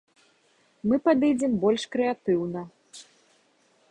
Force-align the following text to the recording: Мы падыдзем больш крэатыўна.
Мы 0.91 0.95
падыдзем 1.07 1.53
больш 1.65 1.83
крэатыўна. 1.95 2.61